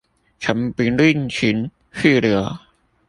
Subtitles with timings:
[0.39, 2.43] 曾不吝情去留